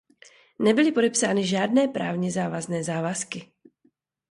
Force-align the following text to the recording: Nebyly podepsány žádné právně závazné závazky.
Nebyly 0.59 0.91
podepsány 0.91 1.43
žádné 1.47 1.87
právně 1.87 2.31
závazné 2.31 2.83
závazky. 2.83 3.51